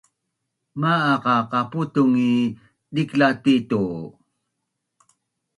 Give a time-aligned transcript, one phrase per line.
[0.81, 2.31] Maaq a qaputung i
[2.93, 3.81] dikla ti tu?